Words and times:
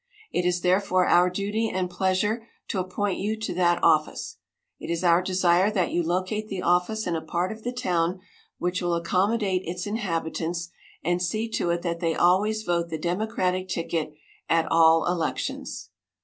It 0.31 0.45
is 0.45 0.61
therefore 0.61 1.05
our 1.05 1.29
duty 1.29 1.69
and 1.69 1.87
pleasure 1.87 2.47
to 2.69 2.79
appoint 2.79 3.19
you 3.19 3.37
to 3.37 3.53
that 3.53 3.83
office. 3.83 4.37
It 4.79 4.89
is 4.89 5.03
our 5.03 5.21
desire 5.21 5.69
that 5.69 5.91
you 5.91 6.01
locate 6.01 6.47
the 6.47 6.63
office 6.63 7.05
in 7.05 7.15
a 7.15 7.21
part 7.21 7.51
of 7.51 7.61
the 7.63 7.71
town 7.71 8.19
which 8.57 8.81
will 8.81 8.95
accommodate 8.95 9.61
its 9.63 9.85
inhabitants, 9.85 10.69
and 11.03 11.21
see 11.21 11.47
to 11.49 11.69
it 11.69 11.83
that 11.83 11.99
they 11.99 12.15
always 12.15 12.63
vote 12.63 12.89
the 12.89 12.97
Democratic 12.97 13.69
ticket 13.69 14.15
at 14.49 14.65
all 14.71 15.05
elections. 15.05 15.91